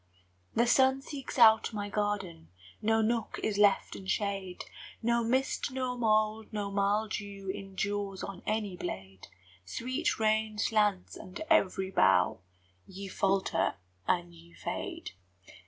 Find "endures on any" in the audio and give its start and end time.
7.53-8.75